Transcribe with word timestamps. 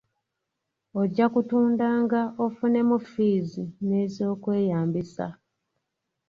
Ojja 1.01 1.25
kutundanga 1.33 2.21
ofunemu 2.45 2.95
ffiizi 3.05 3.63
n'ez'okweyambisa. 3.87 5.25